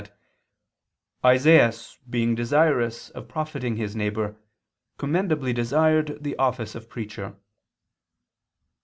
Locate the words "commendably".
4.97-5.53